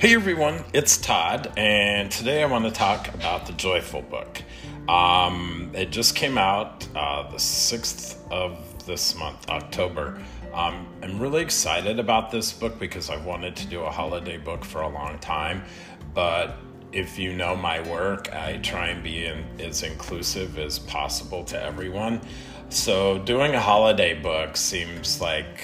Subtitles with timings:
[0.00, 4.42] Hey everyone, it's Todd, and today I want to talk about the Joyful book.
[4.88, 10.18] Um, it just came out uh, the 6th of this month, October.
[10.54, 14.64] Um, I'm really excited about this book because I've wanted to do a holiday book
[14.64, 15.64] for a long time,
[16.14, 16.56] but
[16.92, 21.62] if you know my work, I try and be in, as inclusive as possible to
[21.62, 22.22] everyone.
[22.70, 25.60] So, doing a holiday book seems like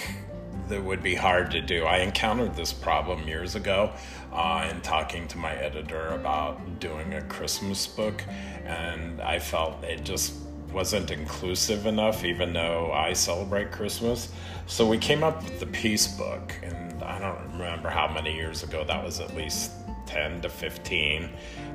[0.68, 1.84] that would be hard to do.
[1.84, 3.92] I encountered this problem years ago
[4.32, 8.22] uh, in talking to my editor about doing a Christmas book,
[8.64, 10.34] and I felt it just
[10.72, 14.32] wasn't inclusive enough, even though I celebrate Christmas.
[14.66, 18.62] So we came up with the Peace Book, and I don't remember how many years
[18.62, 19.72] ago that was at least
[20.06, 21.30] 10 to 15.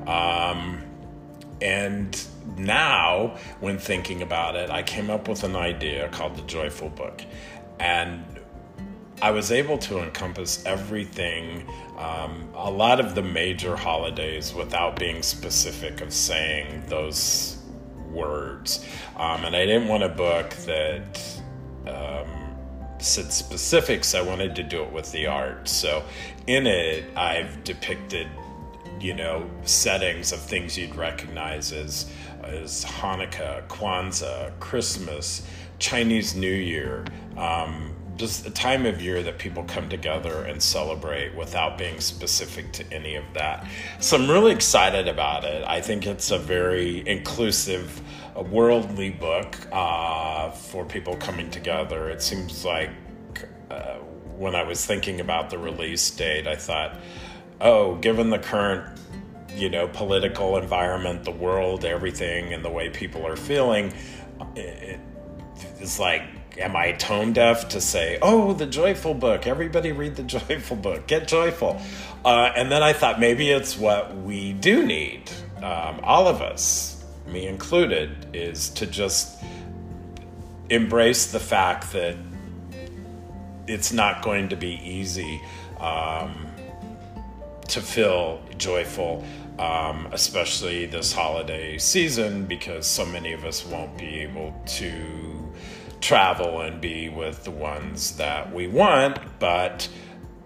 [0.08, 0.84] Um,
[1.62, 2.22] and
[2.58, 7.22] now, when thinking about it, I came up with an idea called the Joyful Book.
[7.80, 8.24] And
[9.22, 11.68] I was able to encompass everything,
[11.98, 17.58] um, a lot of the major holidays without being specific of saying those
[18.10, 18.84] words.
[19.16, 21.40] Um, and I didn't want a book that
[21.86, 22.56] um,
[22.98, 24.16] said specifics.
[24.16, 25.68] I wanted to do it with the art.
[25.68, 26.04] So
[26.48, 28.28] in it, I've depicted,
[29.00, 32.12] you know, settings of things you'd recognize as,
[32.44, 35.44] as Hanukkah, Kwanzaa, Christmas,
[35.78, 37.06] Chinese New Year.
[37.38, 37.91] Um,
[38.22, 42.94] just a time of year that people come together and celebrate without being specific to
[42.94, 43.68] any of that.
[44.00, 45.64] So I'm really excited about it.
[45.66, 48.00] I think it's a very inclusive,
[48.36, 52.12] a worldly book uh, for people coming together.
[52.12, 52.92] It seems like
[53.72, 53.96] uh,
[54.38, 57.00] when I was thinking about the release date, I thought,
[57.60, 59.00] oh, given the current
[59.56, 63.92] you know political environment the world everything and the way people are feeling
[64.56, 64.98] it,
[65.78, 66.24] it's like
[66.58, 71.08] am I tone deaf to say, oh, the joyful book, everybody read the joyful book,
[71.08, 71.82] get joyful?
[72.24, 77.04] Uh, and then I thought maybe it's what we do need, um, all of us,
[77.28, 79.44] me included, is to just
[80.70, 82.16] embrace the fact that
[83.68, 85.42] it's not going to be easy
[85.80, 86.48] um,
[87.68, 89.24] to feel joyful.
[89.60, 95.52] Um, especially this holiday season, because so many of us won't be able to
[96.02, 99.20] travel and be with the ones that we want.
[99.40, 99.88] But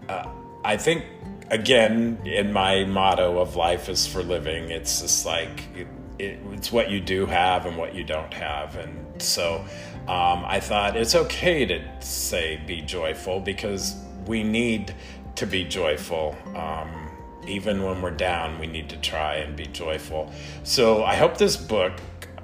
[0.07, 0.29] uh,
[0.63, 1.05] I think,
[1.49, 5.87] again, in my motto of life is for living, it's just like it,
[6.19, 8.75] it, it's what you do have and what you don't have.
[8.75, 9.65] And so
[10.07, 13.95] um, I thought it's okay to say be joyful because
[14.27, 14.93] we need
[15.35, 16.35] to be joyful.
[16.55, 17.09] Um,
[17.47, 20.31] even when we're down, we need to try and be joyful.
[20.63, 21.93] So I hope this book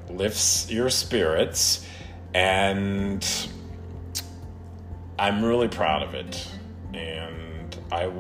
[0.09, 1.85] lifts your spirits
[2.34, 3.28] and
[5.19, 6.47] I'm really proud of it.
[6.94, 8.12] And I,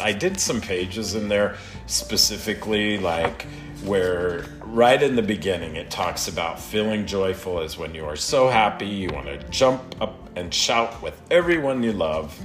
[0.00, 1.56] I did some pages in there
[1.86, 3.46] specifically, like
[3.84, 8.48] where right in the beginning it talks about feeling joyful is when you are so
[8.48, 12.38] happy you want to jump up and shout with everyone you love.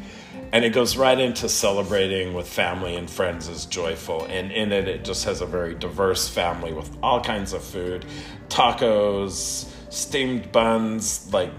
[0.52, 4.26] And it goes right into celebrating with family and friends is joyful.
[4.26, 8.06] And in it, it just has a very diverse family with all kinds of food
[8.50, 11.52] tacos, steamed buns, like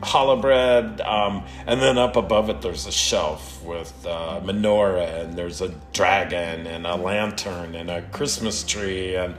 [0.00, 5.34] challah bread, um, and then up above it there's a shelf with a menorah, and
[5.34, 9.34] there's a dragon, and a lantern, and a Christmas tree, and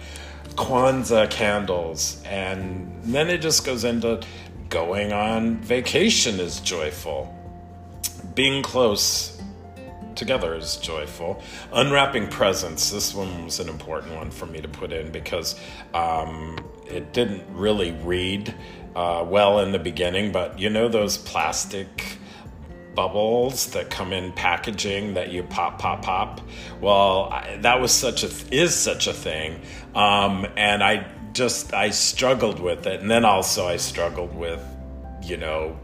[0.55, 4.21] Kwanzaa candles, and then it just goes into
[4.69, 7.33] going on vacation is joyful,
[8.35, 9.36] being close
[10.17, 11.41] together is joyful.
[11.71, 15.59] Unwrapping presents, this one was an important one for me to put in because
[15.93, 16.57] um,
[16.87, 18.53] it didn't really read
[18.95, 22.17] uh, well in the beginning, but you know those plastic
[22.97, 26.41] bubbles that come in packaging that you pop pop pop
[26.81, 29.61] well I, that was such a is such a thing
[29.93, 34.59] um, and i just i struggled with it and then also i struggled with
[35.21, 35.77] you know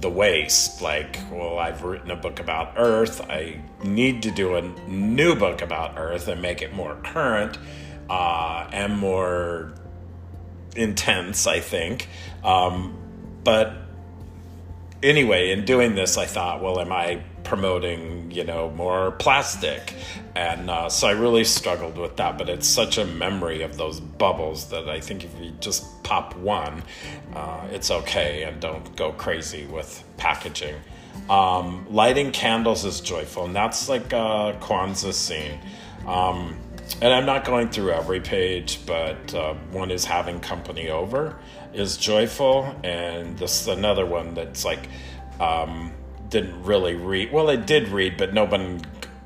[0.00, 0.82] the waste.
[0.82, 3.20] Like, well, I've written a book about Earth.
[3.28, 7.58] I need to do a new book about Earth and make it more current
[8.08, 9.72] uh, and more
[10.74, 12.08] intense, I think.
[12.44, 12.96] Um,
[13.44, 13.74] but
[15.02, 19.94] anyway, in doing this, I thought, well, am I promoting, you know, more plastic?
[20.34, 22.36] And uh, so I really struggled with that.
[22.36, 26.36] But it's such a memory of those bubbles that I think if you just pop
[26.36, 26.82] one,
[27.34, 30.76] uh, it's okay and don't go crazy with packaging.
[31.30, 35.58] Um, lighting candles is joyful, and that's like a Kwanzaa scene.
[36.06, 36.58] Um,
[37.02, 41.36] and I'm not going through every page, but uh, one is having company over
[41.74, 44.88] is joyful, and this is another one that's like
[45.40, 45.92] um,
[46.28, 47.32] didn't really read.
[47.32, 48.82] Well, it did read, but no one.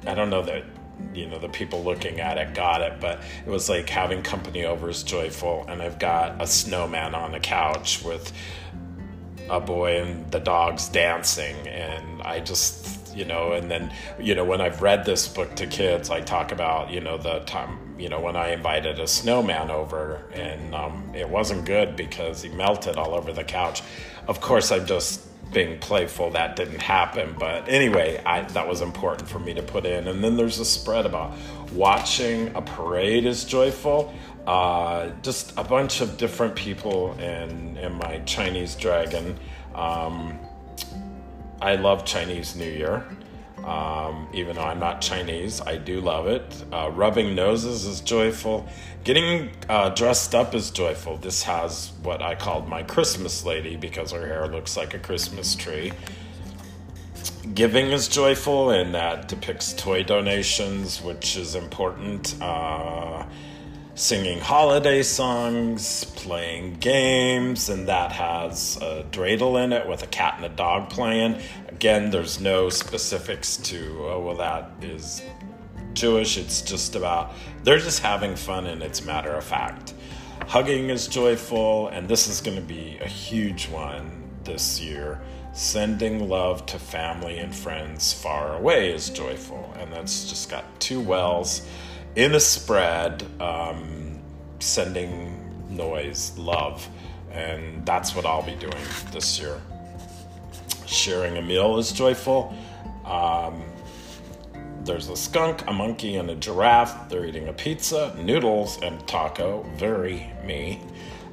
[0.06, 0.64] I don't know that
[1.14, 4.64] you know the people looking at it got it but it was like having company
[4.64, 8.32] over is joyful and i've got a snowman on the couch with
[9.48, 14.44] a boy and the dogs dancing and i just you know and then you know
[14.44, 18.08] when i've read this book to kids i talk about you know the time you
[18.08, 22.96] know when i invited a snowman over and um, it wasn't good because he melted
[22.96, 23.82] all over the couch
[24.28, 27.34] of course i'm just being playful that didn't happen.
[27.38, 30.08] But anyway I, that was important for me to put in.
[30.08, 31.34] And then there's a spread about
[31.72, 34.14] watching a parade is joyful.
[34.46, 39.38] Uh, just a bunch of different people in, in my chinese dragon.
[39.74, 40.38] Um,
[41.62, 43.04] i love chinese new year
[43.64, 46.64] um, even though I'm not Chinese, I do love it.
[46.72, 48.68] Uh, rubbing noses is joyful.
[49.04, 51.16] Getting uh, dressed up is joyful.
[51.16, 55.54] This has what I called my Christmas lady because her hair looks like a Christmas
[55.54, 55.92] tree.
[57.54, 62.40] Giving is joyful, and that depicts toy donations, which is important.
[62.40, 63.24] Uh,
[64.00, 70.34] singing holiday songs, playing games, and that has a dreidel in it with a cat
[70.36, 71.38] and a dog playing.
[71.80, 75.22] Again, there's no specifics to, oh, well, that is
[75.94, 76.36] Jewish.
[76.36, 77.32] It's just about,
[77.64, 79.94] they're just having fun and it's matter of fact.
[80.46, 85.22] Hugging is joyful, and this is going to be a huge one this year.
[85.54, 91.00] Sending love to family and friends far away is joyful, and that's just got two
[91.00, 91.66] wells
[92.14, 94.20] in a spread, um,
[94.58, 95.34] sending
[95.70, 96.86] noise, love,
[97.32, 99.62] and that's what I'll be doing this year.
[100.90, 102.52] Sharing a meal is joyful.
[103.04, 103.62] Um,
[104.82, 107.08] there's a skunk, a monkey, and a giraffe.
[107.08, 109.62] They're eating a pizza, noodles, and taco.
[109.76, 110.82] Very me.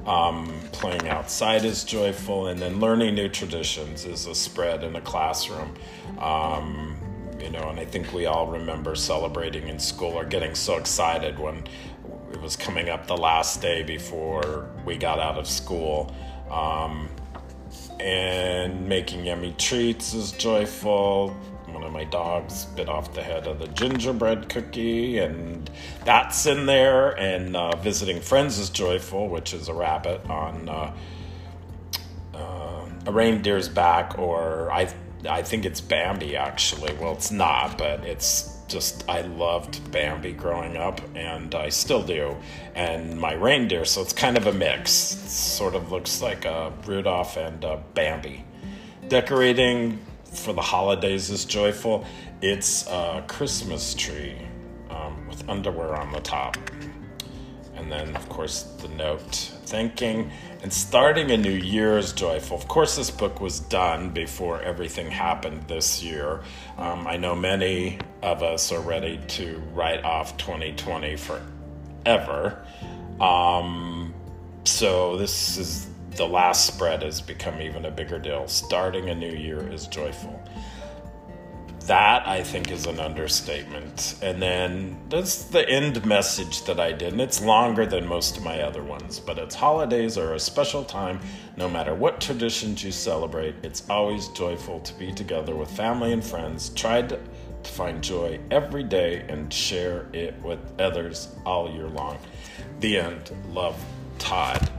[0.06, 5.00] Um, playing outside is joyful, and then learning new traditions is a spread in a
[5.00, 5.74] classroom.
[6.20, 6.96] Um,
[7.40, 11.36] you know, and I think we all remember celebrating in school or getting so excited
[11.36, 11.64] when
[12.32, 16.14] it was coming up the last day before we got out of school.
[16.48, 17.08] Um,
[18.00, 21.36] and making yummy treats is joyful.
[21.66, 25.70] One of my dogs bit off the head of the gingerbread cookie, and
[26.04, 27.10] that's in there.
[27.18, 30.96] And uh, visiting friends is joyful, which is a rabbit on uh,
[32.34, 34.92] uh, a reindeer's back, or I
[35.28, 36.94] I think it's Bambi actually.
[36.94, 42.36] Well, it's not, but it's just I loved Bambi growing up, and I still do.
[42.74, 45.12] And my reindeer, so it's kind of a mix.
[45.12, 48.44] It sort of looks like a Rudolph and a Bambi.
[49.08, 49.98] Decorating
[50.32, 52.04] for the holidays is joyful.
[52.42, 54.36] It's a Christmas tree
[54.90, 56.56] um, with underwear on the top.
[57.78, 60.30] And then, of course, the note thanking
[60.62, 62.56] and starting a new year is joyful.
[62.56, 66.42] Of course, this book was done before everything happened this year.
[66.76, 72.66] Um, I know many of us are ready to write off 2020 forever.
[73.20, 74.12] Um,
[74.64, 78.48] so, this is the last spread has become even a bigger deal.
[78.48, 80.42] Starting a new year is joyful
[81.88, 84.16] that I think is an understatement.
[84.20, 87.12] And then that's the end message that I did.
[87.12, 90.84] And it's longer than most of my other ones, but it's holidays are a special
[90.84, 91.18] time.
[91.56, 96.22] No matter what traditions you celebrate, it's always joyful to be together with family and
[96.22, 96.68] friends.
[96.70, 97.18] Try to,
[97.62, 102.18] to find joy every day and share it with others all year long.
[102.80, 103.32] The end.
[103.48, 103.82] Love,
[104.18, 104.70] Todd.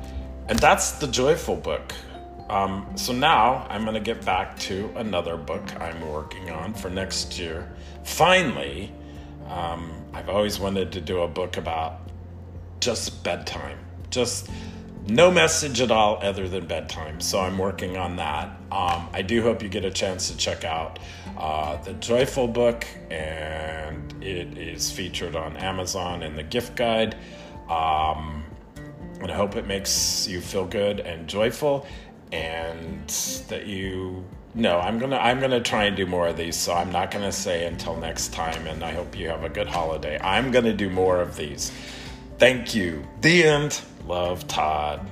[0.47, 1.91] And that's the joyful book.
[2.49, 6.89] Um, so now I'm going to get back to another book I'm working on for
[6.89, 7.71] next year.
[8.03, 8.91] Finally,
[9.47, 12.01] um, I've always wanted to do a book about
[12.79, 13.77] just bedtime,
[14.09, 14.49] just
[15.07, 17.21] no message at all other than bedtime.
[17.21, 18.47] So I'm working on that.
[18.71, 20.99] Um, I do hope you get a chance to check out
[21.37, 27.15] uh, the Joyful book, and it is featured on Amazon in the gift guide.
[27.69, 28.43] Um,
[29.21, 31.85] and I hope it makes you feel good and joyful
[32.31, 33.07] and
[33.47, 34.23] that you
[34.55, 37.31] no i'm gonna i'm gonna try and do more of these so i'm not gonna
[37.31, 40.19] say until next time and i hope you have a good holiday.
[40.21, 41.71] I'm gonna do more of these.
[42.37, 43.05] Thank you.
[43.21, 43.81] The end.
[44.05, 45.05] Love todd